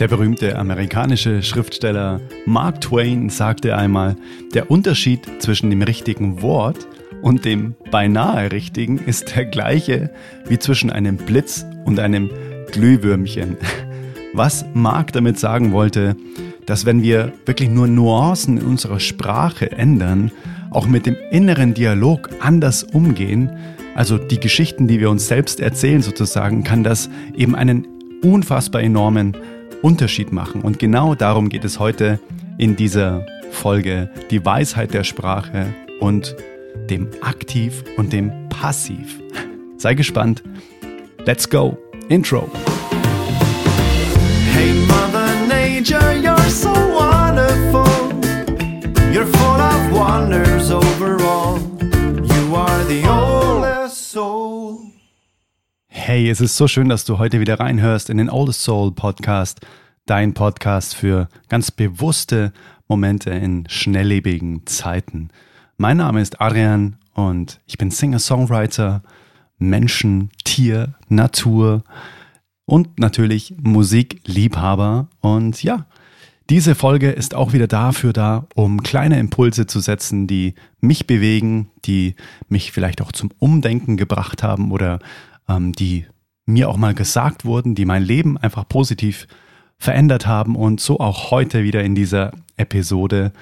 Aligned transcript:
Der 0.00 0.08
berühmte 0.08 0.58
amerikanische 0.58 1.40
Schriftsteller 1.42 2.20
Mark 2.46 2.80
Twain 2.80 3.28
sagte 3.30 3.76
einmal, 3.76 4.16
der 4.52 4.68
Unterschied 4.68 5.20
zwischen 5.38 5.70
dem 5.70 5.82
richtigen 5.82 6.42
Wort 6.42 6.88
und 7.22 7.44
dem 7.44 7.76
beinahe 7.92 8.50
richtigen 8.50 8.98
ist 8.98 9.36
der 9.36 9.44
gleiche 9.44 10.10
wie 10.48 10.58
zwischen 10.58 10.90
einem 10.90 11.16
Blitz 11.16 11.64
und 11.84 12.00
einem 12.00 12.28
Glühwürmchen. 12.72 13.56
Was 14.32 14.64
Mark 14.74 15.12
damit 15.12 15.38
sagen 15.38 15.70
wollte, 15.70 16.16
dass 16.66 16.86
wenn 16.86 17.04
wir 17.04 17.32
wirklich 17.46 17.70
nur 17.70 17.86
Nuancen 17.86 18.58
in 18.58 18.66
unserer 18.66 18.98
Sprache 18.98 19.70
ändern, 19.70 20.32
auch 20.70 20.88
mit 20.88 21.06
dem 21.06 21.16
inneren 21.30 21.72
Dialog 21.72 22.30
anders 22.40 22.82
umgehen, 22.82 23.48
also 23.94 24.18
die 24.18 24.40
Geschichten, 24.40 24.88
die 24.88 24.98
wir 24.98 25.08
uns 25.08 25.28
selbst 25.28 25.60
erzählen 25.60 26.02
sozusagen, 26.02 26.64
kann 26.64 26.82
das 26.82 27.08
eben 27.36 27.54
einen 27.54 27.86
unfassbar 28.24 28.82
enormen 28.82 29.36
Unterschied 29.84 30.32
machen. 30.32 30.62
Und 30.62 30.78
genau 30.78 31.14
darum 31.14 31.50
geht 31.50 31.62
es 31.62 31.78
heute 31.78 32.18
in 32.56 32.74
dieser 32.74 33.26
Folge. 33.50 34.08
Die 34.30 34.42
Weisheit 34.42 34.94
der 34.94 35.04
Sprache 35.04 35.66
und 36.00 36.34
dem 36.88 37.08
Aktiv 37.20 37.84
und 37.98 38.14
dem 38.14 38.32
Passiv. 38.48 39.20
Sei 39.76 39.92
gespannt. 39.92 40.42
Let's 41.26 41.50
go. 41.50 41.76
Intro. 42.08 42.50
Hey 44.54 44.72
Mother 44.88 45.28
Nature, 45.48 46.14
you're 46.14 46.48
so 46.48 46.70
wonderful. 46.70 47.84
You're 49.12 49.26
full 49.26 49.60
of 49.60 49.92
wonders 49.92 50.70
overall. 50.70 51.60
You 51.82 52.56
are 52.56 52.84
the 52.88 53.02
soul. 53.02 53.23
Hey, 56.06 56.28
es 56.28 56.42
ist 56.42 56.58
so 56.58 56.68
schön, 56.68 56.90
dass 56.90 57.06
du 57.06 57.16
heute 57.16 57.40
wieder 57.40 57.58
reinhörst 57.58 58.10
in 58.10 58.18
den 58.18 58.28
Oldest 58.28 58.60
Soul 58.60 58.92
Podcast, 58.92 59.62
dein 60.04 60.34
Podcast 60.34 60.94
für 60.94 61.30
ganz 61.48 61.70
bewusste 61.70 62.52
Momente 62.88 63.30
in 63.30 63.64
schnelllebigen 63.70 64.66
Zeiten. 64.66 65.30
Mein 65.78 65.96
Name 65.96 66.20
ist 66.20 66.42
Arian 66.42 66.96
und 67.14 67.58
ich 67.64 67.78
bin 67.78 67.90
Singer-Songwriter, 67.90 69.02
Menschen, 69.56 70.28
Tier, 70.44 70.92
Natur 71.08 71.84
und 72.66 72.98
natürlich 73.00 73.54
Musikliebhaber. 73.62 75.08
Und 75.22 75.62
ja, 75.62 75.86
diese 76.50 76.74
Folge 76.74 77.12
ist 77.12 77.34
auch 77.34 77.54
wieder 77.54 77.66
dafür 77.66 78.12
da, 78.12 78.46
um 78.54 78.82
kleine 78.82 79.18
Impulse 79.18 79.66
zu 79.66 79.80
setzen, 79.80 80.26
die 80.26 80.54
mich 80.82 81.06
bewegen, 81.06 81.70
die 81.86 82.14
mich 82.50 82.72
vielleicht 82.72 83.00
auch 83.00 83.12
zum 83.12 83.30
Umdenken 83.38 83.96
gebracht 83.96 84.42
haben 84.42 84.70
oder 84.70 84.98
ähm, 85.48 85.72
die 85.72 86.06
mir 86.46 86.68
auch 86.68 86.76
mal 86.76 86.94
gesagt 86.94 87.44
wurden, 87.44 87.74
die 87.74 87.84
mein 87.84 88.02
Leben 88.02 88.36
einfach 88.36 88.68
positiv 88.68 89.26
verändert 89.78 90.26
haben 90.26 90.56
und 90.56 90.80
so 90.80 91.00
auch 91.00 91.30
heute 91.30 91.64
wieder 91.64 91.82
in 91.82 91.94
dieser 91.94 92.32
Episode. 92.56 93.32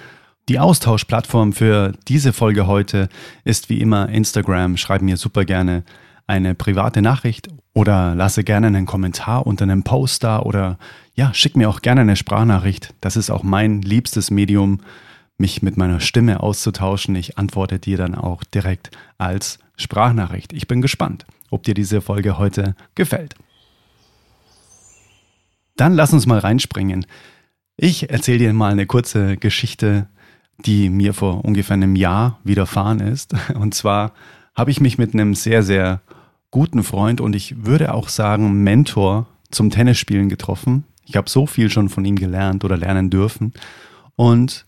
Die 0.49 0.59
Austauschplattform 0.59 1.53
für 1.53 1.93
diese 2.09 2.33
Folge 2.33 2.67
heute 2.67 3.09
ist 3.45 3.69
wie 3.69 3.81
immer 3.81 4.09
Instagram. 4.09 4.77
Schreib 4.77 5.03
mir 5.03 5.17
super 5.17 5.45
gerne 5.45 5.85
eine 6.27 6.55
private 6.55 7.03
Nachricht 7.03 7.49
oder 7.75 8.15
lasse 8.15 8.45
gerne 8.45 8.69
einen 8.69 8.87
Kommentar 8.87 9.47
unter 9.47 9.65
einem 9.65 9.83
Post 9.83 10.25
da 10.25 10.41
oder 10.41 10.79
ja, 11.15 11.33
schick 11.35 11.57
mir 11.57 11.69
auch 11.69 11.83
gerne 11.83 12.03
eine 12.03 12.17
Sprachnachricht. 12.17 12.95
Das 13.01 13.17
ist 13.17 13.31
auch 13.31 13.43
mein 13.43 13.83
liebstes 13.83 14.31
Medium, 14.31 14.81
mich 15.39 15.63
mit 15.63 15.77
meiner 15.77 16.01
Stimme 16.01 16.41
auszutauschen. 16.41 17.15
Ich 17.17 17.39
antworte 17.39 17.79
dir 17.79 17.97
dann 17.97 18.15
auch 18.15 18.45
direkt 18.45 18.91
als 19.19 19.59
Sprachnachricht. 19.77 20.53
Ich 20.53 20.69
bin 20.69 20.83
gespannt 20.83 21.25
ob 21.53 21.63
dir 21.63 21.75
diese 21.75 22.01
Folge 22.01 22.39
heute 22.39 22.75
gefällt. 22.95 23.35
Dann 25.77 25.95
lass 25.95 26.13
uns 26.13 26.27
mal 26.27 26.39
reinspringen. 26.39 27.07
Ich 27.77 28.11
erzähle 28.11 28.39
dir 28.39 28.53
mal 28.53 28.73
eine 28.73 28.87
kurze 28.87 29.37
Geschichte, 29.37 30.07
die 30.65 30.91
mir 30.91 31.15
vor 31.15 31.45
ungefähr 31.45 31.75
einem 31.75 31.97
Jahr 31.97 32.39
widerfahren 32.45 33.01
ist. 33.01 33.35
Und 33.55 33.75
zwar 33.75 34.13
habe 34.55 34.71
ich 34.71 34.81
mich 34.81 34.99
mit 34.99 35.15
einem 35.15 35.35
sehr, 35.35 35.63
sehr 35.63 36.03
guten 36.51 36.83
Freund 36.83 37.21
und 37.21 37.35
ich 37.35 37.65
würde 37.65 37.95
auch 37.95 38.09
sagen 38.09 38.63
Mentor 38.63 39.27
zum 39.51 39.71
Tennisspielen 39.71 40.29
getroffen. 40.29 40.85
Ich 41.07 41.17
habe 41.17 41.29
so 41.29 41.47
viel 41.47 41.71
schon 41.71 41.89
von 41.89 42.05
ihm 42.05 42.17
gelernt 42.17 42.65
oder 42.65 42.77
lernen 42.77 43.11
dürfen. 43.11 43.53
Und 44.15 44.67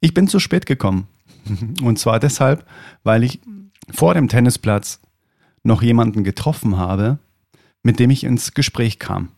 ich 0.00 0.14
bin 0.14 0.28
zu 0.28 0.40
spät 0.40 0.66
gekommen. 0.66 1.06
Und 1.82 1.98
zwar 1.98 2.18
deshalb, 2.18 2.66
weil 3.04 3.22
ich 3.22 3.40
vor 3.90 4.14
dem 4.14 4.28
Tennisplatz 4.28 5.00
noch 5.62 5.82
jemanden 5.82 6.24
getroffen 6.24 6.76
habe, 6.76 7.18
mit 7.82 7.98
dem 7.98 8.10
ich 8.10 8.24
ins 8.24 8.54
Gespräch 8.54 8.98
kam. 8.98 9.28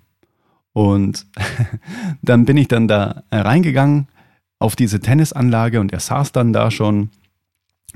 Und 0.72 1.26
dann 2.22 2.44
bin 2.44 2.56
ich 2.56 2.68
dann 2.68 2.88
da 2.88 3.24
reingegangen 3.30 4.08
auf 4.58 4.76
diese 4.76 5.00
Tennisanlage 5.00 5.80
und 5.80 5.92
er 5.92 6.00
saß 6.00 6.32
dann 6.32 6.52
da 6.52 6.70
schon 6.70 7.10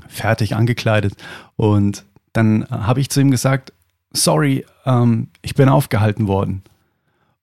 fertig 0.07 0.55
angekleidet. 0.55 1.15
Und 1.55 2.05
dann 2.33 2.67
habe 2.69 2.99
ich 2.99 3.09
zu 3.09 3.21
ihm 3.21 3.31
gesagt, 3.31 3.73
sorry, 4.11 4.65
ähm, 4.85 5.29
ich 5.41 5.55
bin 5.55 5.69
aufgehalten 5.69 6.27
worden. 6.27 6.61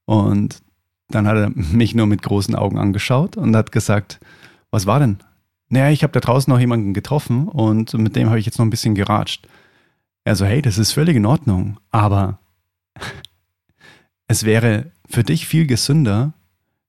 Und 0.04 0.62
dann 1.08 1.26
hat 1.26 1.36
er 1.36 1.50
mich 1.50 1.94
nur 1.94 2.06
mit 2.06 2.22
großen 2.22 2.54
Augen 2.54 2.78
angeschaut 2.78 3.36
und 3.36 3.56
hat 3.56 3.72
gesagt, 3.72 4.20
was 4.70 4.86
war 4.86 4.98
denn? 5.00 5.18
Naja, 5.68 5.90
ich 5.90 6.02
habe 6.02 6.12
da 6.12 6.20
draußen 6.20 6.52
noch 6.52 6.60
jemanden 6.60 6.94
getroffen 6.94 7.48
und 7.48 7.94
mit 7.94 8.16
dem 8.16 8.28
habe 8.28 8.38
ich 8.38 8.46
jetzt 8.46 8.58
noch 8.58 8.66
ein 8.66 8.70
bisschen 8.70 8.94
geratscht. 8.94 9.48
Er 10.24 10.36
so, 10.36 10.46
hey, 10.46 10.62
das 10.62 10.78
ist 10.78 10.92
völlig 10.92 11.16
in 11.16 11.26
Ordnung, 11.26 11.78
aber 11.90 12.38
es 14.26 14.44
wäre 14.44 14.90
für 15.08 15.22
dich 15.22 15.46
viel 15.46 15.66
gesünder, 15.66 16.32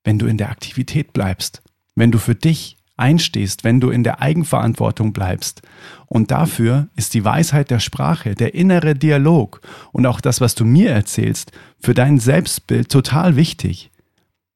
wenn 0.03 0.19
du 0.19 0.25
in 0.25 0.37
der 0.37 0.49
Aktivität 0.49 1.13
bleibst, 1.13 1.61
wenn 1.95 2.11
du 2.11 2.17
für 2.17 2.35
dich 2.35 2.77
einstehst, 2.97 3.63
wenn 3.63 3.81
du 3.81 3.89
in 3.89 4.03
der 4.03 4.21
Eigenverantwortung 4.21 5.11
bleibst. 5.11 5.61
Und 6.07 6.31
dafür 6.31 6.87
ist 6.95 7.13
die 7.13 7.25
Weisheit 7.25 7.69
der 7.71 7.79
Sprache, 7.79 8.35
der 8.35 8.53
innere 8.53 8.95
Dialog 8.95 9.61
und 9.91 10.05
auch 10.05 10.21
das, 10.21 10.39
was 10.39 10.55
du 10.55 10.63
mir 10.63 10.91
erzählst, 10.91 11.51
für 11.79 11.93
dein 11.93 12.19
Selbstbild 12.19 12.89
total 12.89 13.35
wichtig. 13.35 13.91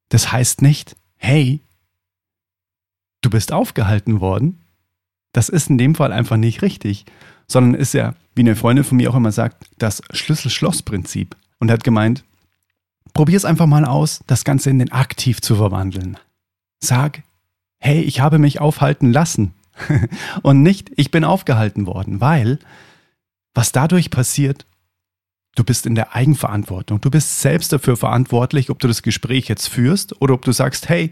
Das 0.08 0.32
heißt 0.32 0.62
nicht, 0.62 0.96
hey, 1.16 1.60
du 3.20 3.30
bist 3.30 3.52
aufgehalten 3.52 4.20
worden. 4.20 4.60
Das 5.32 5.48
ist 5.48 5.70
in 5.70 5.78
dem 5.78 5.94
Fall 5.94 6.12
einfach 6.12 6.36
nicht 6.36 6.62
richtig, 6.62 7.04
sondern 7.46 7.74
ist 7.80 7.94
ja 7.94 8.14
wie 8.34 8.42
eine 8.42 8.56
Freundin 8.56 8.84
von 8.84 8.96
mir 8.96 9.10
auch 9.10 9.16
immer 9.16 9.32
sagt, 9.32 9.66
das 9.78 10.02
Schlüssel-Schloss-Prinzip. 10.12 11.36
Und 11.58 11.70
hat 11.70 11.84
gemeint, 11.84 12.24
probier 13.12 13.36
es 13.36 13.44
einfach 13.44 13.66
mal 13.66 13.84
aus, 13.84 14.20
das 14.26 14.44
Ganze 14.44 14.70
in 14.70 14.78
den 14.78 14.92
Aktiv 14.92 15.42
zu 15.42 15.56
verwandeln. 15.56 16.16
Sag, 16.82 17.22
hey, 17.78 18.00
ich 18.00 18.20
habe 18.20 18.38
mich 18.38 18.60
aufhalten 18.60 19.12
lassen. 19.12 19.52
und 20.42 20.62
nicht, 20.62 20.90
ich 20.96 21.10
bin 21.10 21.24
aufgehalten 21.24 21.86
worden, 21.86 22.20
weil 22.20 22.58
was 23.54 23.72
dadurch 23.72 24.10
passiert, 24.10 24.64
du 25.54 25.64
bist 25.64 25.86
in 25.86 25.94
der 25.94 26.14
Eigenverantwortung. 26.14 27.00
Du 27.00 27.10
bist 27.10 27.40
selbst 27.40 27.72
dafür 27.72 27.96
verantwortlich, 27.96 28.70
ob 28.70 28.78
du 28.78 28.88
das 28.88 29.02
Gespräch 29.02 29.48
jetzt 29.48 29.68
führst 29.68 30.20
oder 30.20 30.34
ob 30.34 30.44
du 30.44 30.52
sagst, 30.52 30.88
hey, 30.88 31.10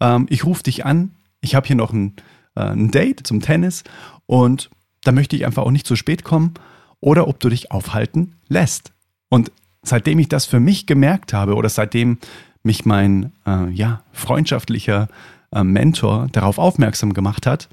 ähm, 0.00 0.26
ich 0.28 0.44
rufe 0.44 0.62
dich 0.62 0.84
an, 0.84 1.12
ich 1.40 1.54
habe 1.54 1.66
hier 1.66 1.76
noch 1.76 1.92
ein, 1.92 2.14
ein 2.60 2.90
Date 2.90 3.26
zum 3.26 3.40
Tennis 3.40 3.84
und 4.26 4.70
da 5.02 5.12
möchte 5.12 5.36
ich 5.36 5.46
einfach 5.46 5.62
auch 5.62 5.70
nicht 5.70 5.86
zu 5.86 5.96
spät 5.96 6.24
kommen 6.24 6.54
oder 7.00 7.28
ob 7.28 7.38
du 7.40 7.48
dich 7.48 7.70
aufhalten 7.70 8.34
lässt. 8.48 8.92
Und 9.28 9.52
seitdem 9.82 10.18
ich 10.18 10.28
das 10.28 10.46
für 10.46 10.60
mich 10.60 10.86
gemerkt 10.86 11.32
habe 11.32 11.54
oder 11.54 11.68
seitdem 11.68 12.18
mich 12.62 12.84
mein 12.84 13.32
äh, 13.46 13.70
ja, 13.70 14.02
freundschaftlicher 14.12 15.08
äh, 15.52 15.62
Mentor 15.62 16.28
darauf 16.32 16.58
aufmerksam 16.58 17.14
gemacht 17.14 17.46
hat, 17.46 17.68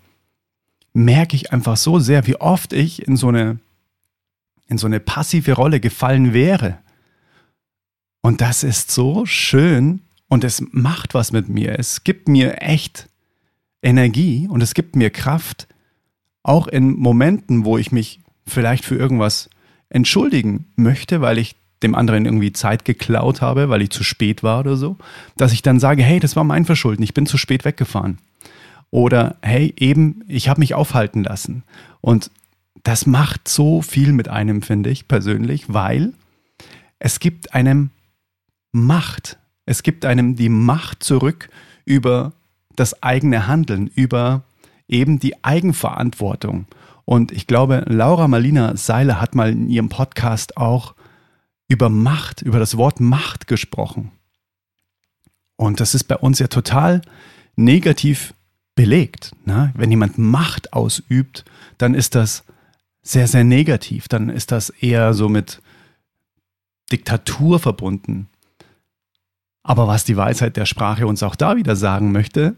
merke 0.93 1.35
ich 1.35 1.51
einfach 1.51 1.77
so 1.77 1.99
sehr, 1.99 2.27
wie 2.27 2.35
oft 2.35 2.71
ich 2.71 3.07
in 3.07 3.17
so 3.17 3.29
eine, 3.29 3.59
in 4.67 4.77
so 4.77 4.85
eine 4.85 4.99
passive 4.99 5.53
Rolle 5.53 5.79
gefallen 5.79 6.33
wäre. 6.33 6.77
Und 8.21 8.41
das 8.41 8.63
ist 8.63 8.91
so 8.91 9.25
schön 9.25 10.01
und 10.29 10.43
es 10.43 10.63
macht 10.71 11.13
was 11.13 11.31
mit 11.31 11.49
mir. 11.49 11.77
Es 11.77 12.03
gibt 12.03 12.27
mir 12.27 12.61
echt 12.61 13.09
Energie 13.83 14.47
und 14.49 14.61
es 14.61 14.73
gibt 14.73 14.95
mir 14.95 15.09
Kraft, 15.09 15.67
auch 16.41 16.67
in 16.67 16.97
Momenten, 16.97 17.65
wo 17.65 17.77
ich 17.77 17.91
mich 17.91 18.19
vielleicht 18.45 18.85
für 18.85 18.95
irgendwas 18.95 19.49
entschuldigen 19.89 20.65
möchte, 20.75 21.21
weil 21.21 21.37
ich 21.37 21.55
dem 21.83 21.95
anderen 21.95 22.25
irgendwie 22.25 22.53
Zeit 22.53 22.85
geklaut 22.85 23.41
habe, 23.41 23.69
weil 23.69 23.81
ich 23.81 23.89
zu 23.91 24.03
spät 24.03 24.41
war 24.41 24.61
oder 24.61 24.77
so, 24.77 24.97
dass 25.37 25.53
ich 25.53 25.61
dann 25.61 25.79
sage, 25.79 26.01
hey, 26.01 26.19
das 26.19 26.35
war 26.35 26.43
mein 26.43 26.65
Verschulden, 26.65 27.03
ich 27.03 27.13
bin 27.13 27.25
zu 27.25 27.37
spät 27.37 27.65
weggefahren. 27.65 28.17
Oder 28.89 29.37
hey, 29.41 29.73
eben, 29.77 30.23
ich 30.27 30.49
habe 30.49 30.59
mich 30.59 30.75
aufhalten 30.75 31.23
lassen. 31.23 31.63
Und 31.99 32.31
das 32.83 33.05
macht 33.05 33.47
so 33.47 33.81
viel 33.81 34.13
mit 34.13 34.27
einem, 34.29 34.61
finde 34.61 34.89
ich 34.89 35.07
persönlich, 35.07 35.65
weil 35.73 36.13
es 36.99 37.19
gibt 37.19 37.53
einem 37.53 37.89
Macht. 38.71 39.37
Es 39.65 39.83
gibt 39.83 40.05
einem 40.05 40.35
die 40.35 40.49
Macht 40.49 41.03
zurück 41.03 41.49
über 41.85 42.33
das 42.75 43.01
eigene 43.03 43.47
Handeln, 43.47 43.87
über 43.87 44.43
eben 44.87 45.19
die 45.19 45.43
Eigenverantwortung. 45.43 46.67
Und 47.05 47.31
ich 47.31 47.47
glaube, 47.47 47.83
Laura 47.87 48.27
Marlina 48.27 48.75
Seiler 48.77 49.19
hat 49.19 49.35
mal 49.35 49.51
in 49.51 49.69
ihrem 49.69 49.89
Podcast 49.89 50.57
auch 50.57 50.95
über 51.67 51.89
Macht, 51.89 52.41
über 52.41 52.59
das 52.59 52.77
Wort 52.77 52.99
Macht 52.99 53.47
gesprochen. 53.47 54.11
Und 55.55 55.79
das 55.79 55.95
ist 55.95 56.05
bei 56.05 56.17
uns 56.17 56.39
ja 56.39 56.47
total 56.47 57.01
negativ 57.55 58.33
belegt. 58.75 59.31
Ne? 59.45 59.71
Wenn 59.75 59.91
jemand 59.91 60.17
Macht 60.17 60.73
ausübt, 60.73 61.45
dann 61.77 61.93
ist 61.93 62.15
das 62.15 62.43
sehr, 63.01 63.27
sehr 63.27 63.43
negativ. 63.43 64.07
Dann 64.07 64.29
ist 64.29 64.51
das 64.51 64.69
eher 64.69 65.13
so 65.13 65.29
mit 65.29 65.61
Diktatur 66.91 67.59
verbunden. 67.59 68.29
Aber 69.63 69.87
was 69.87 70.03
die 70.03 70.17
Weisheit 70.17 70.57
der 70.57 70.65
Sprache 70.65 71.07
uns 71.07 71.23
auch 71.23 71.35
da 71.35 71.55
wieder 71.55 71.75
sagen 71.75 72.11
möchte, 72.11 72.55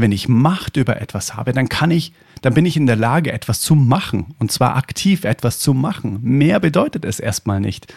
wenn 0.00 0.12
ich 0.12 0.28
Macht 0.28 0.76
über 0.76 1.00
etwas 1.00 1.34
habe, 1.34 1.52
dann 1.52 1.68
kann 1.68 1.90
ich, 1.90 2.12
dann 2.42 2.54
bin 2.54 2.66
ich 2.66 2.76
in 2.76 2.86
der 2.86 2.96
Lage, 2.96 3.32
etwas 3.32 3.60
zu 3.60 3.74
machen. 3.74 4.34
Und 4.38 4.52
zwar 4.52 4.76
aktiv 4.76 5.24
etwas 5.24 5.58
zu 5.58 5.74
machen. 5.74 6.20
Mehr 6.22 6.60
bedeutet 6.60 7.04
es 7.04 7.20
erstmal 7.20 7.60
nicht. 7.60 7.92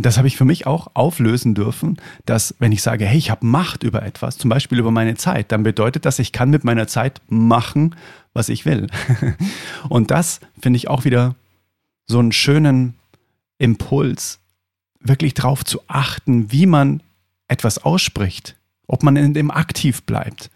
Das 0.00 0.16
habe 0.16 0.28
ich 0.28 0.36
für 0.36 0.44
mich 0.44 0.66
auch 0.66 0.92
auflösen 0.94 1.56
dürfen, 1.56 1.96
dass 2.24 2.54
wenn 2.60 2.70
ich 2.70 2.82
sage, 2.82 3.04
hey, 3.04 3.18
ich 3.18 3.30
habe 3.30 3.44
Macht 3.44 3.82
über 3.82 4.04
etwas, 4.04 4.38
zum 4.38 4.48
Beispiel 4.48 4.78
über 4.78 4.92
meine 4.92 5.16
Zeit, 5.16 5.50
dann 5.50 5.64
bedeutet 5.64 6.04
das, 6.04 6.20
ich 6.20 6.30
kann 6.30 6.50
mit 6.50 6.62
meiner 6.62 6.86
Zeit 6.86 7.20
machen, 7.28 7.96
was 8.32 8.48
ich 8.48 8.64
will. 8.64 8.86
Und 9.88 10.12
das 10.12 10.38
finde 10.60 10.76
ich 10.76 10.86
auch 10.86 11.04
wieder 11.04 11.34
so 12.06 12.20
einen 12.20 12.30
schönen 12.30 12.94
Impuls, 13.58 14.38
wirklich 15.00 15.34
darauf 15.34 15.64
zu 15.64 15.80
achten, 15.88 16.52
wie 16.52 16.66
man 16.66 17.02
etwas 17.48 17.78
ausspricht, 17.78 18.54
ob 18.86 19.02
man 19.02 19.16
in 19.16 19.34
dem 19.34 19.50
aktiv 19.50 20.04
bleibt, 20.04 20.48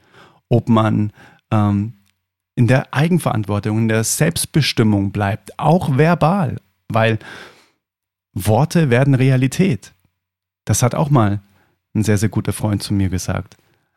ob 0.52 0.68
man 0.68 1.12
ähm, 1.50 1.94
in 2.54 2.66
der 2.66 2.92
Eigenverantwortung, 2.92 3.78
in 3.78 3.88
der 3.88 4.04
Selbstbestimmung 4.04 5.10
bleibt, 5.10 5.58
auch 5.58 5.96
verbal, 5.96 6.58
weil 6.88 7.18
Worte 8.34 8.90
werden 8.90 9.14
Realität. 9.14 9.92
Das 10.66 10.82
hat 10.82 10.94
auch 10.94 11.08
mal 11.08 11.40
ein 11.94 12.04
sehr, 12.04 12.18
sehr 12.18 12.28
guter 12.28 12.52
Freund 12.52 12.82
zu 12.82 12.92
mir 12.92 13.08
gesagt. 13.08 13.56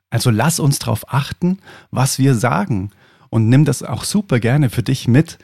Also 0.09 0.29
lass 0.29 0.61
uns 0.61 0.79
darauf 0.79 1.13
achten, 1.13 1.59
was 1.91 2.19
wir 2.19 2.35
sagen 2.35 2.91
und 3.29 3.49
nimm 3.49 3.65
das 3.65 3.83
auch 3.83 4.05
super 4.05 4.39
gerne 4.39 4.69
für 4.69 4.83
dich 4.83 5.09
mit 5.09 5.37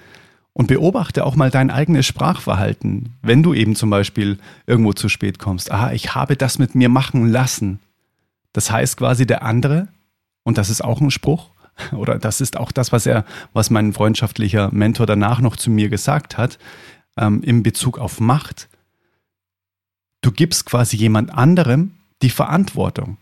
und 0.54 0.68
beobachte 0.68 1.26
auch 1.26 1.36
mal 1.36 1.52
dein 1.52 1.72
eigenes 1.72 2.06
Sprachverhalten, 2.06 3.18
wenn 3.22 3.44
du 3.44 3.54
eben 3.54 3.76
zum 3.76 3.90
Beispiel 3.90 4.38
irgendwo 4.66 4.94
zu 4.94 5.10
spät 5.10 5.40
kommst. 5.40 5.74
Ah, 5.74 5.92
ich 5.92 6.16
habe 6.16 6.38
das 6.38 6.58
mit 6.58 6.74
mir 6.74 6.88
machen 6.88 7.28
lassen. 7.28 7.80
Das 8.54 8.72
heißt 8.72 8.96
quasi 8.96 9.26
der 9.26 9.44
andere, 9.44 9.90
und 10.44 10.58
das 10.58 10.70
ist 10.70 10.84
auch 10.84 11.02
ein 11.02 11.12
Spruch, 11.12 11.50
oder 11.92 12.20
das 12.20 12.42
ist 12.42 12.58
auch 12.58 12.72
das, 12.72 12.92
was 12.92 13.06
er, 13.06 13.26
was 13.54 13.70
mein 13.70 13.94
freundschaftlicher 13.94 14.70
Mentor 14.72 15.06
danach 15.06 15.40
noch 15.40 15.56
zu 15.56 15.70
mir 15.70 15.90
gesagt 15.90 16.38
hat, 16.38 16.58
ähm, 17.18 17.42
in 17.44 17.64
Bezug 17.64 17.98
auf 17.98 18.20
Macht. 18.20 18.70
Du 20.22 20.32
gibst 20.32 20.66
quasi 20.66 20.98
jemand 20.98 21.34
anderem 21.34 21.96
die 22.22 22.30
Verantwortung. 22.30 23.18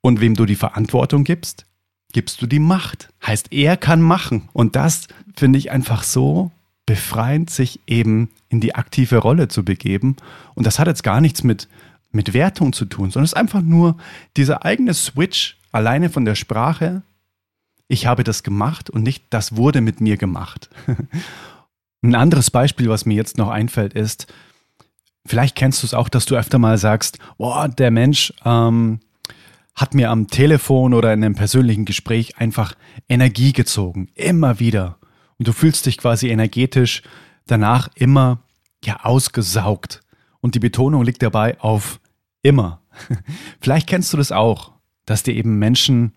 Und 0.00 0.20
wem 0.20 0.34
du 0.34 0.46
die 0.46 0.54
Verantwortung 0.54 1.24
gibst, 1.24 1.66
gibst 2.12 2.40
du 2.40 2.46
die 2.46 2.58
Macht. 2.58 3.10
Heißt, 3.26 3.52
er 3.52 3.76
kann 3.76 4.00
machen. 4.00 4.48
Und 4.52 4.76
das 4.76 5.08
finde 5.36 5.58
ich 5.58 5.70
einfach 5.70 6.02
so 6.02 6.50
befreiend, 6.86 7.50
sich 7.50 7.80
eben 7.86 8.30
in 8.48 8.60
die 8.60 8.74
aktive 8.74 9.18
Rolle 9.18 9.48
zu 9.48 9.64
begeben. 9.64 10.16
Und 10.54 10.66
das 10.66 10.78
hat 10.78 10.86
jetzt 10.86 11.02
gar 11.02 11.20
nichts 11.20 11.44
mit, 11.44 11.68
mit 12.10 12.32
Wertung 12.32 12.72
zu 12.72 12.84
tun, 12.84 13.10
sondern 13.10 13.24
es 13.24 13.32
ist 13.32 13.36
einfach 13.36 13.60
nur 13.60 13.96
dieser 14.36 14.64
eigene 14.64 14.94
Switch 14.94 15.58
alleine 15.72 16.10
von 16.10 16.24
der 16.24 16.34
Sprache. 16.34 17.02
Ich 17.86 18.06
habe 18.06 18.24
das 18.24 18.42
gemacht 18.42 18.90
und 18.90 19.02
nicht 19.02 19.24
das 19.30 19.56
wurde 19.56 19.80
mit 19.80 20.00
mir 20.00 20.16
gemacht. 20.16 20.70
Ein 22.02 22.14
anderes 22.14 22.50
Beispiel, 22.50 22.88
was 22.88 23.06
mir 23.06 23.14
jetzt 23.14 23.38
noch 23.38 23.48
einfällt, 23.48 23.92
ist, 23.92 24.32
Vielleicht 25.28 25.56
kennst 25.56 25.82
du 25.82 25.86
es 25.86 25.92
auch, 25.92 26.08
dass 26.08 26.24
du 26.24 26.36
öfter 26.36 26.58
mal 26.58 26.78
sagst, 26.78 27.18
boah, 27.36 27.68
der 27.68 27.90
Mensch 27.90 28.32
ähm, 28.46 29.00
hat 29.74 29.92
mir 29.92 30.10
am 30.10 30.28
Telefon 30.28 30.94
oder 30.94 31.12
in 31.12 31.22
einem 31.22 31.34
persönlichen 31.34 31.84
Gespräch 31.84 32.38
einfach 32.38 32.74
Energie 33.10 33.52
gezogen. 33.52 34.08
Immer 34.14 34.58
wieder. 34.58 34.96
Und 35.38 35.46
du 35.46 35.52
fühlst 35.52 35.84
dich 35.84 35.98
quasi 35.98 36.30
energetisch 36.30 37.02
danach 37.46 37.90
immer 37.94 38.38
ja 38.82 39.00
ausgesaugt. 39.04 40.00
Und 40.40 40.54
die 40.54 40.60
Betonung 40.60 41.02
liegt 41.02 41.22
dabei 41.22 41.58
auf 41.60 42.00
immer. 42.42 42.82
Vielleicht 43.60 43.86
kennst 43.86 44.12
du 44.12 44.16
das 44.16 44.32
auch, 44.32 44.72
dass 45.04 45.22
dir 45.22 45.34
eben 45.34 45.58
Menschen 45.58 46.12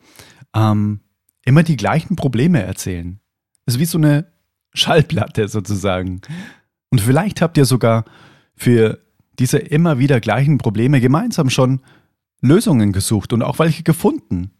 ähm, 0.53 1.01
immer 1.43 1.63
die 1.63 1.77
gleichen 1.77 2.15
Probleme 2.15 2.61
erzählen. 2.61 3.19
Es 3.65 3.75
ist 3.75 3.79
wie 3.79 3.85
so 3.85 3.97
eine 3.97 4.27
Schallplatte 4.73 5.47
sozusagen. 5.47 6.21
Und 6.89 7.01
vielleicht 7.01 7.41
habt 7.41 7.57
ihr 7.57 7.65
sogar 7.65 8.05
für 8.55 8.99
diese 9.39 9.57
immer 9.57 9.97
wieder 9.97 10.19
gleichen 10.19 10.57
Probleme 10.57 10.99
gemeinsam 11.01 11.49
schon 11.49 11.81
Lösungen 12.41 12.91
gesucht 12.91 13.33
und 13.33 13.43
auch 13.43 13.59
welche 13.59 13.83
gefunden. 13.83 14.51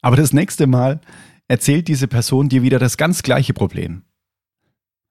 Aber 0.00 0.16
das 0.16 0.32
nächste 0.32 0.66
Mal 0.66 1.00
erzählt 1.48 1.88
diese 1.88 2.08
Person 2.08 2.48
dir 2.48 2.62
wieder 2.62 2.78
das 2.78 2.96
ganz 2.96 3.22
gleiche 3.22 3.54
Problem. 3.54 4.02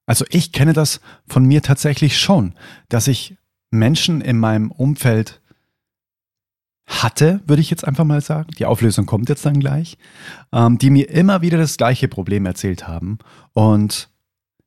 Also 0.06 0.26
ich 0.30 0.52
kenne 0.52 0.74
das 0.74 1.02
von 1.28 1.46
mir 1.46 1.62
tatsächlich 1.62 2.18
schon, 2.20 2.54
dass 2.90 3.08
ich 3.08 3.37
Menschen 3.72 4.22
in 4.22 4.38
meinem 4.40 4.72
Umfeld 4.72 5.42
hatte, 6.88 7.42
würde 7.46 7.62
ich 7.62 7.70
jetzt 7.70 7.86
einfach 7.86 8.06
mal 8.06 8.22
sagen, 8.22 8.50
die 8.58 8.66
Auflösung 8.66 9.06
kommt 9.06 9.28
jetzt 9.30 9.46
dann 9.46 9.60
gleich, 9.60 9.98
ähm, 10.54 10.78
die 10.78 10.90
mir 10.90 11.10
immer 11.10 11.42
wieder 11.42 11.58
das 11.58 11.78
gleiche 11.78 12.08
Problem 12.08 12.46
erzählt 12.46 12.88
haben. 12.88 13.20
Und 13.54 14.10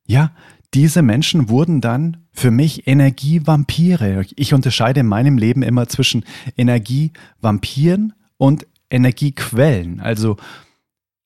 ja, 0.05 0.31
diese 0.73 1.01
Menschen 1.01 1.49
wurden 1.49 1.81
dann 1.81 2.17
für 2.31 2.51
mich 2.51 2.87
Energievampire. 2.87 4.25
Ich 4.35 4.53
unterscheide 4.53 5.01
in 5.01 5.07
meinem 5.07 5.37
Leben 5.37 5.63
immer 5.63 5.87
zwischen 5.87 6.23
Energievampiren 6.55 8.13
und 8.37 8.67
Energiequellen. 8.89 9.99
Also 9.99 10.37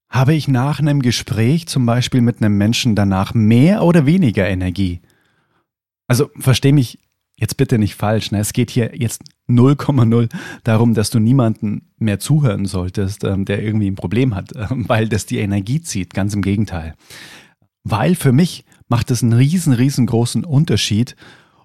habe 0.09 0.33
ich 0.33 0.47
nach 0.47 0.79
einem 0.79 1.01
Gespräch 1.01 1.67
zum 1.67 1.85
Beispiel 1.85 2.21
mit 2.21 2.41
einem 2.41 2.57
Menschen 2.57 2.95
danach 2.95 3.33
mehr 3.33 3.83
oder 3.83 4.05
weniger 4.05 4.47
Energie? 4.47 5.01
Also 6.07 6.29
verstehe 6.39 6.73
mich 6.73 6.99
jetzt 7.37 7.57
bitte 7.57 7.77
nicht 7.77 7.95
falsch. 7.95 8.31
Ne? 8.31 8.39
Es 8.39 8.53
geht 8.53 8.71
hier 8.71 8.91
jetzt 8.95 9.23
0,0 9.49 10.29
darum, 10.63 10.93
dass 10.93 11.09
du 11.09 11.19
niemanden 11.19 11.89
mehr 11.97 12.19
zuhören 12.19 12.65
solltest, 12.65 13.23
ähm, 13.23 13.45
der 13.45 13.61
irgendwie 13.61 13.89
ein 13.89 13.95
Problem 13.95 14.35
hat, 14.35 14.51
weil 14.69 15.09
das 15.09 15.25
die 15.25 15.39
Energie 15.39 15.81
zieht. 15.81 16.13
Ganz 16.13 16.33
im 16.33 16.41
Gegenteil. 16.41 16.95
Weil 17.83 18.15
für 18.15 18.31
mich 18.31 18.65
macht 18.87 19.11
es 19.11 19.21
einen 19.21 19.33
riesen, 19.33 19.73
riesengroßen 19.73 20.43
Unterschied, 20.43 21.15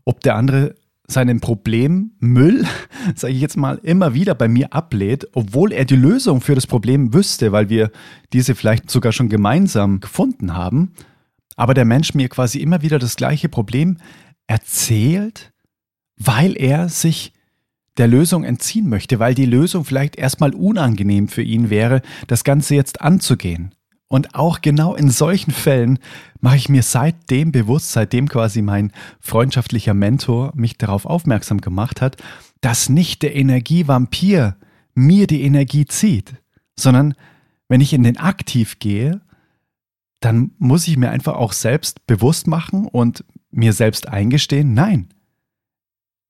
ob 0.04 0.20
der 0.20 0.36
andere 0.36 0.74
seinen 1.06 1.40
Problem 1.40 2.12
Müll, 2.20 2.64
sage 3.14 3.34
ich 3.34 3.40
jetzt 3.40 3.56
mal, 3.56 3.80
immer 3.82 4.14
wieder 4.14 4.34
bei 4.34 4.48
mir 4.48 4.72
ablehnt, 4.72 5.28
obwohl 5.32 5.72
er 5.72 5.84
die 5.84 5.96
Lösung 5.96 6.40
für 6.40 6.54
das 6.54 6.66
Problem 6.66 7.12
wüsste, 7.12 7.52
weil 7.52 7.68
wir 7.68 7.90
diese 8.32 8.54
vielleicht 8.54 8.90
sogar 8.90 9.12
schon 9.12 9.28
gemeinsam 9.28 10.00
gefunden 10.00 10.54
haben, 10.54 10.92
aber 11.56 11.74
der 11.74 11.84
Mensch 11.84 12.14
mir 12.14 12.28
quasi 12.28 12.60
immer 12.60 12.82
wieder 12.82 12.98
das 12.98 13.16
gleiche 13.16 13.48
Problem 13.48 13.98
erzählt, 14.46 15.49
weil 16.22 16.56
er 16.56 16.88
sich 16.88 17.32
der 17.96 18.06
Lösung 18.06 18.44
entziehen 18.44 18.88
möchte, 18.88 19.18
weil 19.18 19.34
die 19.34 19.46
Lösung 19.46 19.84
vielleicht 19.84 20.16
erstmal 20.16 20.54
unangenehm 20.54 21.28
für 21.28 21.42
ihn 21.42 21.70
wäre, 21.70 22.02
das 22.28 22.44
Ganze 22.44 22.74
jetzt 22.74 23.00
anzugehen. 23.00 23.74
Und 24.06 24.34
auch 24.34 24.60
genau 24.60 24.94
in 24.94 25.08
solchen 25.08 25.50
Fällen 25.50 25.98
mache 26.40 26.56
ich 26.56 26.68
mir 26.68 26.82
seitdem 26.82 27.52
bewusst, 27.52 27.92
seitdem 27.92 28.28
quasi 28.28 28.60
mein 28.60 28.92
freundschaftlicher 29.20 29.94
Mentor 29.94 30.52
mich 30.54 30.78
darauf 30.78 31.06
aufmerksam 31.06 31.60
gemacht 31.60 32.00
hat, 32.00 32.16
dass 32.60 32.88
nicht 32.88 33.22
der 33.22 33.34
Energievampir 33.36 34.56
mir 34.94 35.26
die 35.26 35.42
Energie 35.42 35.86
zieht, 35.86 36.34
sondern 36.78 37.14
wenn 37.68 37.80
ich 37.80 37.92
in 37.92 38.02
den 38.02 38.16
Aktiv 38.16 38.78
gehe, 38.78 39.20
dann 40.18 40.50
muss 40.58 40.88
ich 40.88 40.96
mir 40.96 41.10
einfach 41.10 41.34
auch 41.34 41.52
selbst 41.52 42.06
bewusst 42.06 42.46
machen 42.46 42.86
und 42.86 43.24
mir 43.50 43.72
selbst 43.72 44.08
eingestehen, 44.08 44.74
nein, 44.74 45.08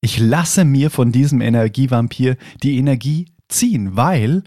ich 0.00 0.18
lasse 0.18 0.64
mir 0.64 0.90
von 0.90 1.12
diesem 1.12 1.40
Energievampir 1.40 2.36
die 2.62 2.78
Energie 2.78 3.26
ziehen, 3.48 3.96
weil 3.96 4.44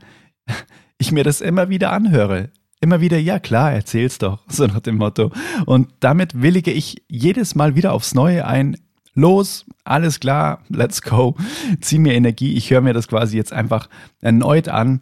ich 0.98 1.12
mir 1.12 1.24
das 1.24 1.42
immer 1.42 1.70
wieder 1.70 1.92
anhöre. 1.92 2.50
Immer 2.82 3.00
wieder, 3.00 3.18
ja 3.18 3.40
klar, 3.40 3.72
erzähl's 3.72 4.18
doch, 4.18 4.40
so 4.48 4.66
nach 4.66 4.82
dem 4.82 4.98
Motto. 4.98 5.32
Und 5.66 5.90
damit 6.00 6.42
willige 6.42 6.72
ich 6.72 7.04
jedes 7.08 7.56
Mal 7.56 7.76
wieder 7.76 7.94
aufs 7.94 8.14
Neue 8.14 8.46
ein, 8.46 8.78
los, 9.14 9.66
alles 9.84 10.20
klar, 10.20 10.64
let's 10.70 11.02
go, 11.02 11.36
zieh 11.82 12.00
mir 12.00 12.14
Energie, 12.14 12.56
ich 12.56 12.72
höre 12.72 12.82
mir 12.82 12.94
das 12.94 13.08
quasi 13.08 13.38
jetzt 13.38 13.54
einfach 13.54 13.88
erneut 14.22 14.70
an 14.70 15.02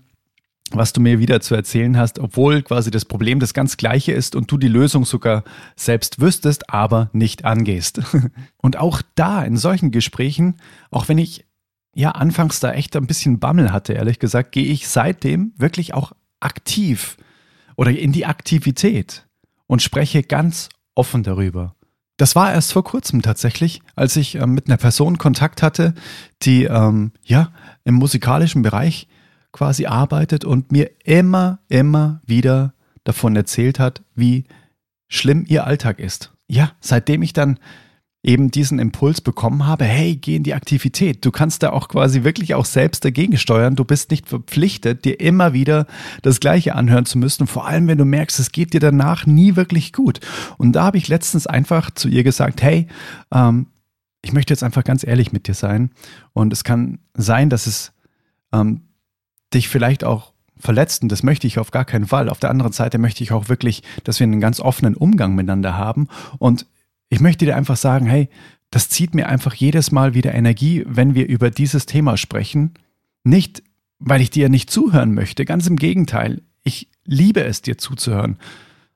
was 0.76 0.94
du 0.94 1.02
mir 1.02 1.20
wieder 1.20 1.42
zu 1.42 1.56
erzählen 1.56 1.98
hast, 1.98 2.20
obwohl 2.20 2.62
quasi 2.62 2.92
das 2.92 3.06
Problem 3.06 3.40
das 3.40 3.54
ganz 3.54 3.78
gleiche 3.78 4.12
ist 4.12 4.36
und 4.36 4.52
du 4.52 4.58
die 4.58 4.68
Lösung 4.68 5.06
sogar 5.06 5.44
selbst 5.76 6.20
wüsstest, 6.20 6.70
aber 6.70 7.10
nicht 7.14 7.46
angehst. 7.46 8.02
Und 8.58 8.78
auch 8.78 9.02
da 9.16 9.44
in 9.44 9.58
solchen 9.58 9.92
Gesprächen, 9.92 10.56
auch 10.92 11.08
wenn 11.08 11.18
ich 11.18 11.46
ja 11.96 12.12
anfangs 12.12 12.60
da 12.60 12.72
echt 12.74 12.96
ein 12.96 13.08
bisschen 13.08 13.40
Bammel 13.40 13.72
hatte, 13.72 13.94
ehrlich 13.94 14.20
gesagt, 14.20 14.52
gehe 14.52 14.66
ich 14.66 14.88
seitdem 14.88 15.54
wirklich 15.58 15.94
auch 15.94 16.14
aktiv 16.40 17.18
oder 17.76 17.92
in 17.92 18.12
die 18.12 18.26
Aktivität 18.26 19.28
und 19.68 19.82
spreche 19.82 20.24
ganz 20.24 20.70
offen 20.96 21.24
darüber. 21.24 21.76
Das 22.18 22.36
war 22.36 22.54
erst 22.54 22.74
vor 22.74 22.84
kurzem 22.84 23.24
tatsächlich, 23.24 23.82
als 23.96 24.16
ich 24.16 24.36
äh, 24.36 24.46
mit 24.46 24.68
einer 24.68 24.78
Person 24.78 25.18
Kontakt 25.18 25.64
hatte, 25.64 25.96
die 26.44 26.66
ähm, 26.66 27.14
ja 27.24 27.52
im 27.84 27.96
musikalischen 27.96 28.62
Bereich 28.62 29.08
quasi 29.52 29.86
arbeitet 29.86 30.46
und 30.46 30.72
mir 30.72 30.92
immer, 31.04 31.60
immer 31.68 32.22
wieder 32.26 32.74
davon 33.04 33.36
erzählt 33.36 33.80
hat, 33.80 34.04
wie 34.16 34.46
schlimm 35.08 35.46
ihr 35.48 35.66
Alltag 35.66 36.00
ist. 36.00 36.34
Ja, 36.48 36.72
seitdem 36.80 37.22
ich 37.22 37.34
dann 37.34 37.60
eben 38.24 38.52
diesen 38.52 38.78
Impuls 38.78 39.20
bekommen 39.20 39.66
habe, 39.66 39.84
hey, 39.84 40.16
geh 40.16 40.36
in 40.36 40.44
die 40.44 40.54
Aktivität. 40.54 41.26
Du 41.26 41.32
kannst 41.32 41.64
da 41.64 41.72
auch 41.72 41.88
quasi 41.88 42.24
wirklich 42.24 42.54
auch 42.54 42.66
selbst 42.66 43.04
dagegen 43.04 43.38
steuern. 43.38 43.76
Du 43.76 43.84
bist 43.84 44.12
nicht 44.12 44.30
verpflichtet, 44.30 45.06
dir 45.06 45.20
immer 45.20 45.54
wieder 45.54 45.88
das 46.22 46.40
Gleiche 46.40 46.76
anhören 46.76 47.06
zu 47.06 47.18
müssen. 47.18 47.48
Vor 47.48 47.68
allem, 47.68 47.88
wenn 47.88 47.98
du 47.98 48.06
merkst, 48.06 48.40
es 48.40 48.52
geht 48.52 48.74
dir 48.74 48.80
danach 48.80 49.26
nie 49.26 49.56
wirklich 49.56 49.92
gut. 49.92 50.20
Und 50.58 50.74
da 50.74 50.84
habe 50.84 50.98
ich 50.98 51.08
letztens 51.08 51.48
einfach 51.48 51.90
zu 51.92 52.10
ihr 52.10 52.24
gesagt, 52.24 52.62
hey, 52.62 52.88
ähm, 53.34 53.68
ich 54.22 54.34
möchte 54.34 54.54
jetzt 54.54 54.64
einfach 54.64 54.84
ganz 54.84 55.06
ehrlich 55.06 55.32
mit 55.32 55.48
dir 55.48 55.56
sein. 55.56 55.90
Und 56.34 56.54
es 56.54 56.64
kann 56.64 57.00
sein, 57.16 57.50
dass 57.50 57.66
es 57.66 57.92
ähm, 58.54 58.82
dich 59.54 59.70
vielleicht 59.70 60.04
auch 60.04 60.34
verletzt 60.58 61.02
und 61.02 61.12
das 61.12 61.24
möchte 61.24 61.48
ich 61.48 61.60
auf 61.60 61.72
gar 61.72 61.86
keinen 61.86 62.08
Fall. 62.08 62.30
Auf 62.30 62.40
der 62.40 62.50
anderen 62.50 62.72
Seite 62.72 62.98
möchte 62.98 63.24
ich 63.24 63.32
auch 63.32 63.50
wirklich, 63.50 63.84
dass 64.04 64.20
wir 64.20 64.26
einen 64.26 64.40
ganz 64.40 64.60
offenen 64.60 64.96
Umgang 64.96 65.36
miteinander 65.36 65.78
haben. 65.78 66.08
Und 66.38 66.66
ich 67.10 67.20
möchte 67.20 67.46
dir 67.46 67.56
einfach 67.56 67.78
sagen, 67.78 68.06
hey, 68.06 68.30
das 68.70 68.90
zieht 68.90 69.14
mir 69.14 69.28
einfach 69.28 69.54
jedes 69.54 69.92
Mal 69.92 70.14
wieder 70.14 70.34
Energie, 70.34 70.84
wenn 70.88 71.14
wir 71.14 71.28
über 71.28 71.52
dieses 71.52 71.86
Thema 71.86 72.16
sprechen. 72.16 72.74
Nicht, 73.24 73.64
weil 74.00 74.22
ich 74.22 74.30
dir 74.30 74.50
nicht 74.50 74.70
zuhören 74.70 75.14
möchte, 75.14 75.46
ganz 75.46 75.68
im 75.68 75.76
Gegenteil. 75.76 76.42
Ich 76.64 76.88
liebe 77.06 77.44
es, 77.44 77.62
dir 77.62 77.78
zuzuhören, 77.78 78.38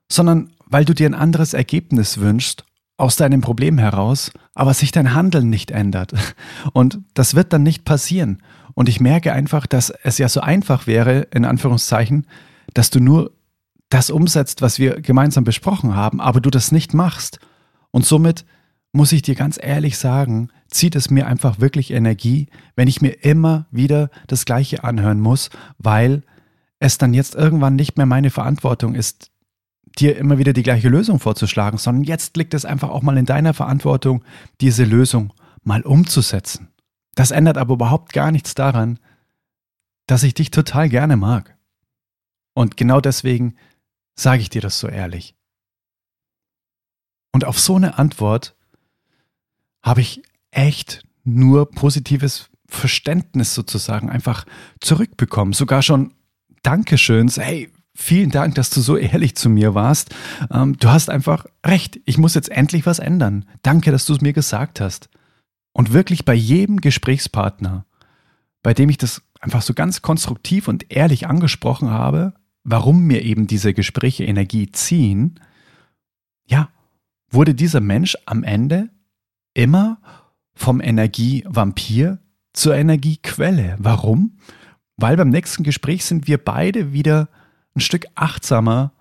sondern 0.09 0.51
weil 0.65 0.85
du 0.85 0.93
dir 0.93 1.09
ein 1.09 1.13
anderes 1.13 1.53
Ergebnis 1.53 2.19
wünschst 2.19 2.63
aus 2.97 3.17
deinem 3.17 3.41
Problem 3.41 3.77
heraus, 3.77 4.31
aber 4.53 4.73
sich 4.73 4.91
dein 4.91 5.13
Handeln 5.13 5.49
nicht 5.49 5.71
ändert. 5.71 6.13
Und 6.73 6.99
das 7.13 7.35
wird 7.35 7.51
dann 7.51 7.63
nicht 7.63 7.83
passieren. 7.83 8.41
Und 8.75 8.89
ich 8.89 8.99
merke 8.99 9.33
einfach, 9.33 9.65
dass 9.65 9.89
es 9.89 10.19
ja 10.19 10.29
so 10.29 10.41
einfach 10.41 10.85
wäre, 10.85 11.27
in 11.31 11.45
Anführungszeichen, 11.45 12.27
dass 12.73 12.91
du 12.91 12.99
nur 12.99 13.31
das 13.89 14.09
umsetzt, 14.09 14.61
was 14.61 14.77
wir 14.77 15.01
gemeinsam 15.01 15.43
besprochen 15.43 15.95
haben, 15.95 16.21
aber 16.21 16.41
du 16.41 16.49
das 16.49 16.71
nicht 16.71 16.93
machst. 16.93 17.39
Und 17.91 18.05
somit 18.05 18.45
muss 18.91 19.11
ich 19.11 19.21
dir 19.21 19.35
ganz 19.35 19.57
ehrlich 19.61 19.97
sagen, 19.97 20.49
zieht 20.67 20.95
es 20.95 21.09
mir 21.09 21.27
einfach 21.27 21.59
wirklich 21.59 21.91
Energie, 21.91 22.47
wenn 22.75 22.87
ich 22.87 23.01
mir 23.01 23.23
immer 23.23 23.65
wieder 23.71 24.09
das 24.27 24.45
Gleiche 24.45 24.83
anhören 24.83 25.19
muss, 25.19 25.49
weil 25.77 26.23
es 26.79 26.97
dann 26.97 27.13
jetzt 27.13 27.35
irgendwann 27.35 27.75
nicht 27.75 27.97
mehr 27.97 28.05
meine 28.05 28.29
Verantwortung 28.29 28.95
ist, 28.95 29.31
dir 29.97 30.17
immer 30.17 30.37
wieder 30.37 30.53
die 30.53 30.63
gleiche 30.63 30.89
Lösung 30.89 31.19
vorzuschlagen, 31.19 31.77
sondern 31.77 32.03
jetzt 32.03 32.35
liegt 32.35 32.53
es 32.53 32.65
einfach 32.65 32.89
auch 32.89 33.01
mal 33.01 33.17
in 33.17 33.25
deiner 33.25 33.53
Verantwortung, 33.53 34.23
diese 34.59 34.83
Lösung 34.83 35.31
mal 35.63 35.81
umzusetzen. 35.81 36.69
Das 37.15 37.31
ändert 37.31 37.57
aber 37.57 37.73
überhaupt 37.73 38.13
gar 38.13 38.31
nichts 38.31 38.55
daran, 38.55 38.99
dass 40.07 40.23
ich 40.23 40.33
dich 40.33 40.51
total 40.51 40.89
gerne 40.89 41.15
mag. 41.15 41.57
Und 42.53 42.77
genau 42.77 43.01
deswegen 43.01 43.55
sage 44.15 44.41
ich 44.41 44.49
dir 44.49 44.61
das 44.61 44.79
so 44.79 44.87
ehrlich. 44.87 45.35
Und 47.33 47.43
auf 47.43 47.59
so 47.59 47.75
eine 47.75 47.97
Antwort 47.97 48.55
habe 49.83 50.01
ich 50.01 50.23
echt 50.51 51.03
nur 51.23 51.69
positives 51.69 52.49
Verständnis 52.67 53.53
sozusagen 53.53 54.09
einfach 54.09 54.45
zurückbekommen. 54.79 55.53
Sogar 55.53 55.81
schon 55.81 56.13
Dankeschöns. 56.63 57.37
Hey, 57.37 57.71
vielen 57.93 58.31
Dank, 58.31 58.55
dass 58.55 58.69
du 58.69 58.81
so 58.81 58.97
ehrlich 58.97 59.35
zu 59.35 59.49
mir 59.49 59.75
warst. 59.75 60.15
Ähm, 60.49 60.77
du 60.77 60.89
hast 60.89 61.09
einfach 61.09 61.45
recht. 61.65 61.99
Ich 62.05 62.17
muss 62.17 62.35
jetzt 62.35 62.49
endlich 62.49 62.85
was 62.85 62.99
ändern. 62.99 63.45
Danke, 63.63 63.91
dass 63.91 64.05
du 64.05 64.13
es 64.13 64.21
mir 64.21 64.33
gesagt 64.33 64.79
hast. 64.79 65.09
Und 65.75 65.91
wirklich 65.91 66.23
bei 66.23 66.33
jedem 66.33 66.79
Gesprächspartner, 66.79 67.85
bei 68.63 68.73
dem 68.73 68.89
ich 68.89 68.97
das 68.97 69.21
einfach 69.41 69.61
so 69.61 69.73
ganz 69.73 70.01
konstruktiv 70.01 70.69
und 70.69 70.89
ehrlich 70.89 71.27
angesprochen 71.27 71.89
habe, 71.89 72.33
warum 72.63 73.01
mir 73.01 73.23
eben 73.23 73.45
diese 73.45 73.73
Gespräche 73.73 74.23
Energie 74.23 74.71
ziehen, 74.71 75.37
ja, 76.47 76.69
wurde 77.29 77.53
dieser 77.53 77.81
Mensch 77.81 78.15
am 78.25 78.43
Ende 78.43 78.89
immer 79.53 79.99
vom 80.53 80.79
Energievampir 80.79 82.19
zur 82.53 82.75
Energiequelle. 82.75 83.75
Warum? 83.77 84.37
Weil 84.95 85.17
beim 85.17 85.29
nächsten 85.29 85.63
Gespräch 85.63 86.05
sind 86.05 86.25
wir 86.25 86.37
beide 86.37 86.93
wieder 86.93 87.27
ein 87.75 87.81
Stück 87.81 88.05
achtsamer 88.15 88.93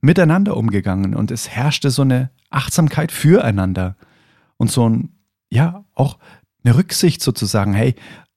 miteinander 0.00 0.56
umgegangen 0.56 1.14
und 1.14 1.30
es 1.30 1.50
herrschte 1.50 1.90
so 1.90 2.00
eine 2.00 2.30
Achtsamkeit 2.48 3.12
füreinander 3.12 3.96
und 4.56 4.70
so 4.70 4.88
ein, 4.88 5.10
ja, 5.50 5.84
auch 5.94 6.18
eine 6.64 6.76
Rücksicht 6.76 7.22
sozusagen. 7.22 7.74
Hey, 7.74 7.94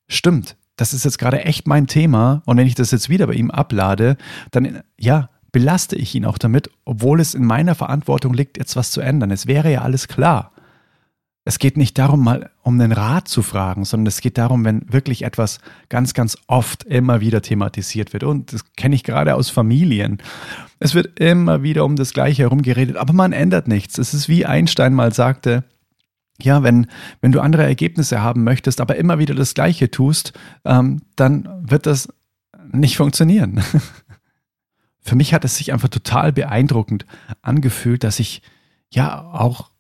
stimmt, 0.08 0.58
das 0.76 0.94
ist 0.94 1.06
jetzt 1.06 1.18
gerade 1.18 1.44
echt 1.44 1.68
mein 1.68 1.88
Thema 1.88 2.42
und 2.46 2.58
wenn 2.58 2.68
ich 2.68 2.76
das 2.76 2.92
jetzt 2.92 3.10
wieder 3.10 3.28
bei 3.28 3.34
ihm 3.34 3.52
ablade, 3.52 4.18
dann, 4.52 4.82
ja, 4.98 5.30
belaste 5.52 5.96
ich 5.96 6.14
ihn 6.14 6.26
auch 6.26 6.38
damit, 6.38 6.70
obwohl 6.86 7.20
es 7.20 7.34
in 7.34 7.46
meiner 7.46 7.74
Verantwortung 7.74 8.34
liegt, 8.34 8.58
jetzt 8.58 8.76
was 8.76 8.92
zu 8.92 9.02
ändern. 9.02 9.32
Es 9.32 9.48
wäre 9.48 9.72
ja 9.72 9.82
alles 9.82 10.08
klar. 10.08 10.52
Es 11.46 11.60
geht 11.60 11.78
nicht 11.78 11.98
darum, 11.98 12.24
mal 12.24 12.52
um 12.62 12.80
einen 12.80 12.92
Rat 12.92 13.30
zu 13.30 13.42
fragen, 13.42 13.86
sondern 13.86 14.08
es 14.08 14.20
geht 14.20 14.38
darum, 14.38 14.66
wenn 14.66 14.92
wirklich 14.92 15.24
etwas 15.24 15.60
ganz, 15.88 16.14
ganz 16.14 16.38
oft 16.48 16.84
immer 16.84 17.22
wieder 17.22 17.42
thematisiert 17.42 18.12
wird. 18.12 18.24
Und 18.24 18.52
das 18.52 18.74
kenne 18.76 18.96
ich 18.96 19.04
gerade 19.06 19.34
aus 19.34 19.50
Familien. 19.50 20.18
Es 20.80 20.94
wird 20.94 21.20
immer 21.22 21.64
wieder 21.64 21.86
um 21.86 21.96
das 21.96 22.14
Gleiche 22.14 22.44
herumgeredet, 22.44 22.98
aber 22.98 23.14
man 23.14 23.32
ändert 23.32 23.70
nichts. 23.70 23.98
Es 23.98 24.14
ist 24.14 24.28
wie 24.28 24.46
Einstein 24.46 24.94
mal 24.94 25.14
sagte, 25.14 25.64
ja, 26.42 26.64
wenn, 26.64 26.88
wenn 27.22 27.32
du 27.32 27.42
andere 27.42 27.64
Ergebnisse 27.64 28.22
haben 28.22 28.44
möchtest, 28.44 28.80
aber 28.82 28.96
immer 28.96 29.20
wieder 29.20 29.34
das 29.34 29.54
Gleiche 29.54 29.90
tust, 29.90 30.34
ähm, 30.66 31.02
dann 31.16 31.50
wird 31.62 31.86
das 31.86 32.10
nicht 32.72 32.98
funktionieren. 32.98 33.62
für 35.02 35.16
mich 35.16 35.34
hat 35.34 35.46
es 35.46 35.58
sich 35.58 35.74
einfach 35.74 35.90
total 35.90 36.34
beeindruckend 36.34 37.06
angefühlt, 37.42 38.04
dass 38.04 38.20
ich 38.20 38.42
ja 38.90 39.22
auch 39.22 39.72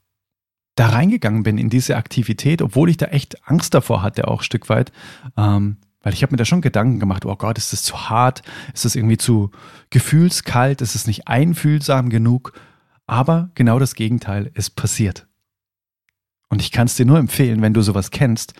da 0.75 0.89
reingegangen 0.89 1.43
bin 1.43 1.57
in 1.57 1.69
diese 1.69 1.97
Aktivität, 1.97 2.61
obwohl 2.61 2.89
ich 2.89 2.97
da 2.97 3.07
echt 3.07 3.47
Angst 3.47 3.73
davor 3.73 4.01
hatte, 4.01 4.27
auch 4.27 4.41
ein 4.41 4.45
Stück 4.45 4.69
weit. 4.69 4.91
Ähm, 5.35 5.77
weil 6.01 6.13
ich 6.13 6.21
habe 6.21 6.31
mir 6.31 6.37
da 6.37 6.45
schon 6.45 6.61
Gedanken 6.61 6.99
gemacht, 6.99 7.25
oh 7.25 7.35
Gott, 7.35 7.57
ist 7.57 7.73
das 7.73 7.83
zu 7.83 8.09
hart? 8.09 8.41
Ist 8.73 8.85
das 8.85 8.95
irgendwie 8.95 9.17
zu 9.17 9.51
gefühlskalt? 9.89 10.81
Ist 10.81 10.95
es 10.95 11.07
nicht 11.07 11.27
einfühlsam 11.27 12.09
genug? 12.09 12.53
Aber 13.07 13.49
genau 13.55 13.79
das 13.79 13.95
Gegenteil 13.95 14.51
ist 14.53 14.75
passiert. 14.75 15.27
Und 16.50 16.62
ich 16.62 16.72
kann 16.72 16.88
es 16.88 16.96
dir 16.96 17.06
nur 17.06 17.20
empfehlen, 17.20 17.62
wenn 17.62 17.74
du 17.74 17.82
sowas 17.82 18.12
kennst, 18.12 18.54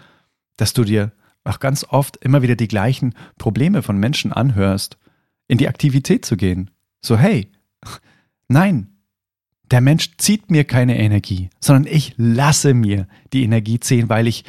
dass 0.58 0.74
du 0.74 0.84
dir 0.84 1.12
auch 1.44 1.60
ganz 1.60 1.86
oft 1.89 2.17
immer 2.17 2.41
wieder 2.41 2.56
die 2.56 2.67
gleichen 2.67 3.13
Probleme 3.38 3.82
von 3.82 3.98
Menschen 3.98 4.34
anhörst 4.34 4.98
in 5.48 5.58
die 5.58 5.67
Aktivität 5.67 6.25
zu 6.25 6.36
gehen. 6.36 6.72
So, 7.01 7.17
hey, 7.17 7.51
nein, 8.50 8.98
der 9.72 9.82
Mensch 9.82 10.17
zieht 10.17 10.51
mir 10.51 10.63
keine 10.63 10.98
Energie, 10.98 11.50
sondern 11.60 11.91
ich 11.91 12.13
lasse 12.17 12.74
mir 12.74 13.08
die 13.34 13.44
Energie 13.44 13.79
ziehen, 13.79 14.10
weil 14.10 14.27
ich 14.27 14.44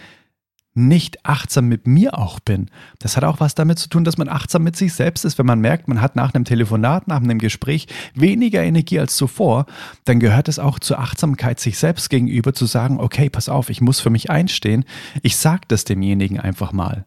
nicht 0.78 1.26
achtsam 1.26 1.66
mit 1.66 1.86
mir 1.86 2.16
auch 2.16 2.40
bin. 2.40 2.70
Das 2.98 3.16
hat 3.16 3.24
auch 3.24 3.40
was 3.40 3.54
damit 3.54 3.78
zu 3.78 3.88
tun, 3.88 4.04
dass 4.04 4.16
man 4.16 4.28
achtsam 4.28 4.62
mit 4.62 4.76
sich 4.76 4.94
selbst 4.94 5.24
ist. 5.24 5.38
Wenn 5.38 5.46
man 5.46 5.60
merkt, 5.60 5.88
man 5.88 6.00
hat 6.00 6.16
nach 6.16 6.32
einem 6.32 6.44
Telefonat, 6.44 7.08
nach 7.08 7.20
einem 7.20 7.38
Gespräch 7.38 7.88
weniger 8.14 8.62
Energie 8.62 9.00
als 9.00 9.16
zuvor, 9.16 9.66
dann 10.04 10.20
gehört 10.20 10.48
es 10.48 10.58
auch 10.58 10.78
zur 10.78 10.98
Achtsamkeit 10.98 11.60
sich 11.60 11.78
selbst 11.78 12.08
gegenüber 12.08 12.54
zu 12.54 12.66
sagen, 12.66 13.00
okay, 13.00 13.28
pass 13.28 13.48
auf, 13.48 13.68
ich 13.70 13.80
muss 13.80 14.00
für 14.00 14.10
mich 14.10 14.30
einstehen. 14.30 14.84
Ich 15.22 15.36
sag 15.36 15.68
das 15.68 15.84
demjenigen 15.84 16.38
einfach 16.40 16.72
mal. 16.72 17.04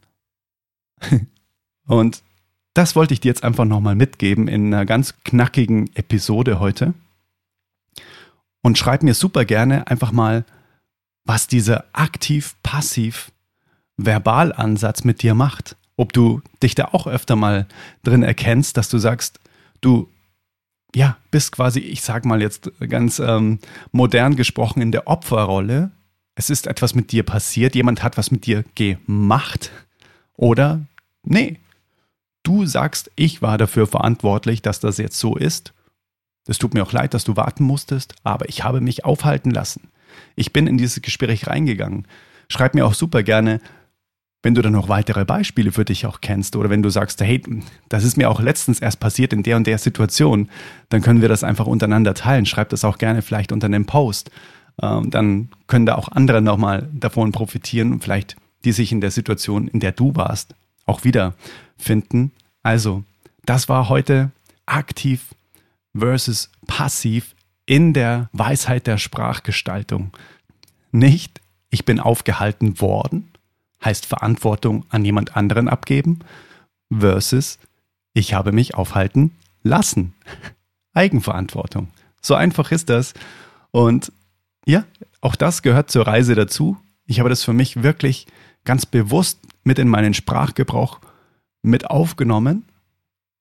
Und 1.87 2.21
das 2.73 2.95
wollte 2.95 3.13
ich 3.13 3.19
dir 3.19 3.29
jetzt 3.29 3.43
einfach 3.43 3.65
nochmal 3.65 3.95
mitgeben 3.95 4.47
in 4.47 4.67
einer 4.73 4.85
ganz 4.85 5.15
knackigen 5.23 5.89
Episode 5.95 6.59
heute. 6.59 6.93
Und 8.61 8.77
schreib 8.77 9.03
mir 9.03 9.13
super 9.13 9.45
gerne 9.45 9.87
einfach 9.87 10.11
mal, 10.11 10.45
was 11.25 11.47
dieser 11.47 11.85
aktiv-passiv-Verbalansatz 14.01 15.03
mit 15.03 15.21
dir 15.21 15.33
macht. 15.33 15.75
Ob 15.97 16.13
du 16.13 16.41
dich 16.63 16.75
da 16.75 16.85
auch 16.91 17.07
öfter 17.07 17.35
mal 17.35 17.67
drin 18.03 18.23
erkennst, 18.23 18.77
dass 18.77 18.89
du 18.89 18.97
sagst, 18.97 19.39
du 19.81 20.09
ja, 20.95 21.17
bist 21.29 21.53
quasi, 21.53 21.79
ich 21.79 22.01
sag 22.01 22.25
mal 22.25 22.41
jetzt 22.41 22.71
ganz 22.89 23.19
ähm, 23.19 23.59
modern 23.91 24.35
gesprochen, 24.35 24.81
in 24.81 24.91
der 24.91 25.07
Opferrolle. 25.07 25.91
Es 26.35 26.49
ist 26.49 26.67
etwas 26.67 26.95
mit 26.95 27.11
dir 27.11 27.23
passiert, 27.23 27.75
jemand 27.75 28.03
hat 28.03 28.17
was 28.17 28.31
mit 28.31 28.45
dir 28.45 28.65
gemacht. 28.75 29.71
Oder 30.35 30.81
nee, 31.23 31.59
du 32.43 32.65
sagst, 32.65 33.11
ich 33.15 33.41
war 33.41 33.57
dafür 33.57 33.87
verantwortlich, 33.87 34.61
dass 34.61 34.79
das 34.79 34.97
jetzt 34.97 35.19
so 35.19 35.37
ist. 35.37 35.73
Es 36.47 36.57
tut 36.57 36.73
mir 36.73 36.83
auch 36.83 36.91
leid, 36.91 37.13
dass 37.13 37.23
du 37.23 37.37
warten 37.37 37.63
musstest, 37.63 38.15
aber 38.23 38.49
ich 38.49 38.63
habe 38.63 38.81
mich 38.81 39.05
aufhalten 39.05 39.51
lassen. 39.51 39.91
Ich 40.35 40.51
bin 40.51 40.67
in 40.67 40.77
dieses 40.77 41.01
Gespräch 41.01 41.47
reingegangen. 41.47 42.07
Schreib 42.49 42.73
mir 42.75 42.85
auch 42.85 42.95
super 42.95 43.23
gerne, 43.23 43.61
wenn 44.43 44.55
du 44.55 44.61
dann 44.61 44.73
noch 44.73 44.89
weitere 44.89 45.23
Beispiele 45.23 45.71
für 45.71 45.85
dich 45.85 46.05
auch 46.05 46.21
kennst 46.21 46.55
oder 46.55 46.69
wenn 46.69 46.81
du 46.81 46.89
sagst, 46.89 47.21
hey, 47.21 47.41
das 47.89 48.03
ist 48.03 48.17
mir 48.17 48.29
auch 48.29 48.41
letztens 48.41 48.79
erst 48.79 48.99
passiert 48.99 49.33
in 49.33 49.43
der 49.43 49.57
und 49.57 49.67
der 49.67 49.77
Situation, 49.77 50.49
dann 50.89 51.01
können 51.01 51.21
wir 51.21 51.29
das 51.29 51.43
einfach 51.43 51.67
untereinander 51.67 52.13
teilen. 52.13 52.45
Schreib 52.45 52.69
das 52.69 52.83
auch 52.83 52.97
gerne 52.97 53.21
vielleicht 53.21 53.51
unter 53.51 53.67
einem 53.67 53.85
Post. 53.85 54.31
ähm, 54.81 55.11
dann 55.11 55.49
können 55.67 55.85
da 55.85 55.95
auch 55.95 56.07
andere 56.09 56.41
nochmal 56.41 56.89
davon 56.93 57.31
profitieren 57.31 57.91
und 57.91 58.03
vielleicht 58.03 58.35
die 58.63 58.71
sich 58.71 58.91
in 58.91 59.01
der 59.01 59.11
Situation, 59.11 59.67
in 59.67 59.79
der 59.79 59.91
du 59.91 60.15
warst, 60.15 60.55
auch 60.85 61.03
wiederfinden. 61.03 62.31
Also, 62.63 63.03
das 63.45 63.69
war 63.69 63.89
heute 63.89 64.31
aktiv 64.65 65.33
versus 65.97 66.49
passiv 66.67 67.35
in 67.65 67.93
der 67.93 68.29
Weisheit 68.33 68.87
der 68.87 68.97
Sprachgestaltung. 68.97 70.11
Nicht, 70.91 71.41
ich 71.69 71.85
bin 71.85 71.99
aufgehalten 71.99 72.79
worden, 72.81 73.30
heißt 73.83 74.05
Verantwortung 74.05 74.85
an 74.89 75.05
jemand 75.05 75.35
anderen 75.35 75.67
abgeben, 75.67 76.19
versus 76.91 77.59
ich 78.13 78.33
habe 78.33 78.51
mich 78.51 78.75
aufhalten 78.75 79.31
lassen. 79.63 80.13
Eigenverantwortung. 80.93 81.87
So 82.21 82.35
einfach 82.35 82.71
ist 82.71 82.89
das. 82.89 83.13
Und 83.71 84.11
ja, 84.65 84.85
auch 85.21 85.35
das 85.35 85.61
gehört 85.61 85.89
zur 85.89 86.05
Reise 86.05 86.35
dazu. 86.35 86.77
Ich 87.05 87.19
habe 87.19 87.29
das 87.29 87.43
für 87.43 87.53
mich 87.53 87.83
wirklich 87.83 88.27
ganz 88.63 88.85
bewusst 88.85 89.39
mit 89.63 89.79
in 89.79 89.87
meinen 89.87 90.13
Sprachgebrauch 90.13 90.99
mit 91.61 91.89
aufgenommen. 91.89 92.65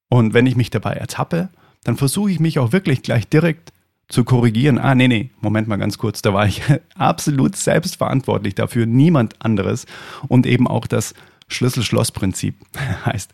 Und 0.08 0.34
wenn 0.34 0.46
ich 0.46 0.56
mich 0.56 0.70
dabei 0.70 0.92
ertappe, 0.92 1.48
dann 1.84 1.96
versuche 1.96 2.30
ich 2.30 2.40
mich 2.40 2.58
auch 2.58 2.72
wirklich 2.72 3.02
gleich 3.02 3.28
direkt 3.28 3.72
zu 4.10 4.24
korrigieren. 4.24 4.78
Ah, 4.78 4.94
nee, 4.94 5.08
nee, 5.08 5.30
Moment 5.40 5.68
mal 5.68 5.76
ganz 5.76 5.96
kurz, 5.96 6.20
da 6.20 6.34
war 6.34 6.46
ich 6.46 6.62
absolut 6.96 7.56
selbstverantwortlich 7.56 8.54
dafür, 8.54 8.84
niemand 8.84 9.40
anderes. 9.40 9.86
Und 10.28 10.46
eben 10.46 10.68
auch 10.68 10.86
das 10.86 11.14
Schlüssel-Schloss-Prinzip 11.48 12.54
heißt, 13.06 13.32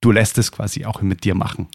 du 0.00 0.12
lässt 0.12 0.38
es 0.38 0.52
quasi 0.52 0.84
auch 0.84 1.02
mit 1.02 1.24
dir 1.24 1.34
machen. 1.34 1.66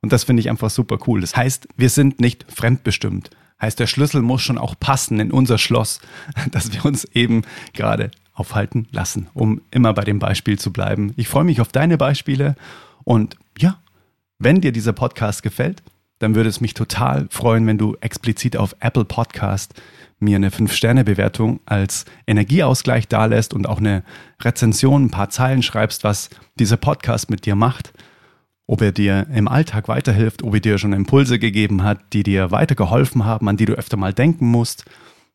Und 0.00 0.12
das 0.12 0.24
finde 0.24 0.40
ich 0.40 0.50
einfach 0.50 0.70
super 0.70 0.98
cool. 1.06 1.20
Das 1.20 1.36
heißt, 1.36 1.68
wir 1.76 1.88
sind 1.88 2.20
nicht 2.20 2.44
fremdbestimmt. 2.52 3.30
Heißt, 3.60 3.80
der 3.80 3.88
Schlüssel 3.88 4.22
muss 4.22 4.42
schon 4.42 4.58
auch 4.58 4.76
passen 4.78 5.18
in 5.18 5.32
unser 5.32 5.58
Schloss, 5.58 6.00
dass 6.50 6.72
wir 6.72 6.84
uns 6.84 7.04
eben 7.04 7.42
gerade 7.72 8.10
aufhalten 8.34 8.86
lassen, 8.92 9.28
um 9.34 9.60
immer 9.70 9.92
bei 9.94 10.04
dem 10.04 10.18
Beispiel 10.18 10.58
zu 10.58 10.72
bleiben. 10.72 11.12
Ich 11.16 11.28
freue 11.28 11.44
mich 11.44 11.60
auf 11.60 11.68
deine 11.68 11.98
Beispiele 11.98 12.54
und 13.02 13.36
ja, 13.58 13.80
wenn 14.38 14.60
dir 14.60 14.70
dieser 14.70 14.92
Podcast 14.92 15.42
gefällt, 15.42 15.82
dann 16.18 16.34
würde 16.34 16.48
es 16.48 16.60
mich 16.60 16.74
total 16.74 17.26
freuen, 17.30 17.66
wenn 17.66 17.78
du 17.78 17.96
explizit 18.00 18.56
auf 18.56 18.74
Apple 18.80 19.04
Podcast 19.04 19.74
mir 20.20 20.36
eine 20.36 20.50
5-Sterne-Bewertung 20.50 21.60
als 21.64 22.04
Energieausgleich 22.26 23.06
dalässt 23.06 23.54
und 23.54 23.68
auch 23.68 23.78
eine 23.78 24.02
Rezension, 24.40 25.04
ein 25.04 25.10
paar 25.10 25.30
Zeilen 25.30 25.62
schreibst, 25.62 26.02
was 26.02 26.30
dieser 26.58 26.76
Podcast 26.76 27.30
mit 27.30 27.46
dir 27.46 27.54
macht 27.54 27.92
ob 28.68 28.82
er 28.82 28.92
dir 28.92 29.26
im 29.32 29.48
Alltag 29.48 29.88
weiterhilft, 29.88 30.44
ob 30.44 30.54
er 30.54 30.60
dir 30.60 30.78
schon 30.78 30.92
Impulse 30.92 31.38
gegeben 31.38 31.82
hat, 31.82 32.12
die 32.12 32.22
dir 32.22 32.50
weitergeholfen 32.50 33.24
haben, 33.24 33.48
an 33.48 33.56
die 33.56 33.64
du 33.64 33.72
öfter 33.72 33.96
mal 33.96 34.12
denken 34.12 34.46
musst, 34.46 34.84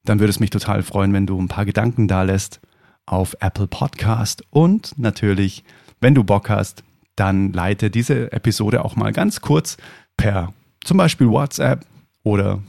dann 0.06 0.20
würde 0.20 0.30
es 0.30 0.40
mich 0.40 0.52
total 0.52 0.84
freuen, 0.84 1.13
wenn 1.13 1.25
du 1.25 1.42
ein 1.42 1.48
paar 1.48 1.66
Gedanken 1.66 2.08
da 2.08 2.22
lässt 2.22 2.62
auf 3.08 3.36
Apple 3.40 3.68
Podcast. 3.68 4.44
Und 4.52 5.00
natürlich, 5.00 5.63
wenn 6.00 6.13
du 6.13 6.24
Bock 6.24 6.50
hast, 6.50 6.84
dann 7.16 7.52
leite 7.52 7.90
diese 7.90 8.32
Episode 8.32 8.86
auch 8.86 8.96
mal 8.96 9.12
ganz 9.12 9.42
kurz 9.42 9.78
per 10.16 10.54
zum 10.84 10.98
Beispiel 10.98 11.28
WhatsApp 11.28 11.86
oder 12.24 12.60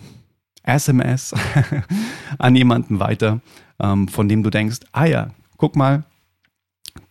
SMS 0.64 1.34
an 2.38 2.56
jemanden 2.56 3.00
weiter, 3.00 3.40
ähm, 3.80 4.08
von 4.08 4.28
dem 4.28 4.42
du 4.42 4.50
denkst, 4.50 4.78
ah 4.92 5.04
ja, 5.04 5.30
guck 5.58 5.76
mal, 5.76 6.04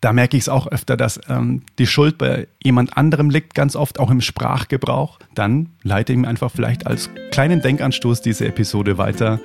da 0.02 0.14
merke 0.14 0.38
ich 0.38 0.44
es 0.44 0.50
auch 0.50 0.68
öfter, 0.68 0.98
dass 0.98 1.20
ähm, 1.30 1.62
die 1.78 1.88
Schuld 1.88 2.18
bei 2.18 2.48
jemand 2.62 2.98
anderem 2.98 3.30
liegt, 3.30 3.54
ganz 3.54 3.76
oft 3.76 4.00
auch 4.00 4.12
im 4.12 4.22
Sprachgebrauch. 4.22 5.20
Dann 5.36 5.70
leite 5.82 6.14
ihm 6.14 6.26
einfach 6.26 6.52
vielleicht 6.52 6.88
als 6.88 7.10
kleinen 7.32 7.62
Denkanstoß 7.62 8.22
diese 8.22 8.48
Episode 8.48 8.98
weiter. 8.98 9.40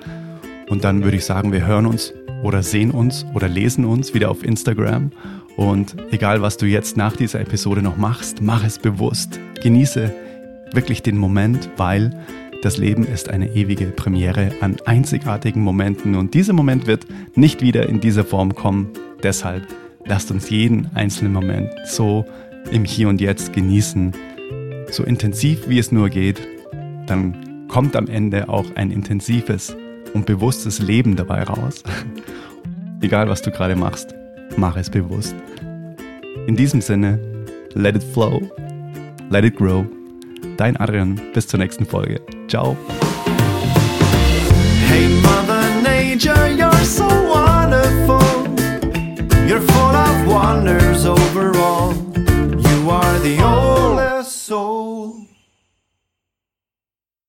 Und 0.69 0.85
dann 0.85 1.03
würde 1.03 1.17
ich 1.17 1.25
sagen, 1.25 1.53
wir 1.53 1.67
hören 1.67 1.87
uns 1.87 2.13
oder 2.43 2.63
sehen 2.63 2.91
uns 2.91 3.27
oder 3.35 3.49
lesen 3.49 3.85
uns 3.85 4.15
wieder 4.15 4.31
auf 4.31 4.45
Instagram. 4.45 5.13
Und 5.57 5.97
egal, 6.13 6.41
was 6.41 6.57
du 6.57 6.67
jetzt 6.67 6.97
nach 6.97 7.17
dieser 7.17 7.41
Episode 7.41 7.83
noch 7.83 7.97
machst, 7.97 8.41
mach 8.41 8.65
es 8.65 8.79
bewusst. 8.79 9.41
Genieße 9.61 10.13
wirklich 10.73 11.03
den 11.03 11.17
Moment, 11.17 11.69
weil 11.77 12.11
das 12.63 12.77
Leben 12.77 13.07
ist 13.07 13.29
eine 13.29 13.55
ewige 13.55 13.87
Premiere 13.87 14.51
an 14.61 14.77
einzigartigen 14.85 15.63
Momenten. 15.63 16.17
Und 16.17 16.35
dieser 16.35 16.53
Moment 16.53 16.87
wird 16.87 17.07
nicht 17.37 17.63
wieder 17.63 17.89
in 17.89 18.01
dieser 18.01 18.25
Form 18.25 18.55
kommen. 18.55 18.89
Deshalb 19.23 19.67
Lasst 20.09 20.31
uns 20.31 20.49
jeden 20.49 20.89
einzelnen 20.95 21.35
Moment 21.35 21.71
so 21.85 22.25
im 22.71 22.87
Hier 22.87 23.11
und 23.11 23.21
Jetzt 23.21 23.53
genießen, 23.53 24.15
so 24.91 25.05
intensiv 25.05 25.69
wie 25.69 25.79
es 25.79 25.93
nur 25.93 26.09
geht. 26.09 26.41
Dann 27.07 27.67
kommt 27.69 27.95
am 27.95 28.07
Ende 28.07 28.49
auch 28.49 28.65
ein 28.75 28.91
intensives 28.91 29.77
und 30.15 30.25
bewusstes 30.25 30.79
Leben 30.79 31.15
dabei 31.15 31.43
raus. 31.43 31.83
Egal 33.03 33.29
was 33.29 33.43
du 33.43 33.51
gerade 33.51 33.77
machst, 33.77 34.15
mach 34.57 34.79
es 34.79 34.89
bewusst. 34.89 35.37
In 36.47 36.57
diesem 36.57 36.81
Sinne, 36.81 37.21
let 37.75 37.95
it 37.95 38.03
flow, 38.03 38.41
let 39.29 39.45
it 39.45 39.57
grow. 39.57 39.85
Dein 40.59 40.77
Adrian, 40.77 41.21
bis 41.33 41.47
zur 41.47 41.61
nächsten 41.61 41.87
Folge. 41.87 42.21
Ciao. 42.49 42.77
Hey 44.89 45.09
Mother 45.23 45.63
Nature, 45.85 46.49
you're 46.49 46.85
so 46.85 47.07
wonderful. 47.07 48.21
You're 49.47 49.61
full 49.61 49.95
of 49.95 50.27
wonders 50.27 51.07
overall. 51.07 51.95
You 52.17 52.91
are 52.91 53.19
the 53.21 53.41
only 53.41 53.78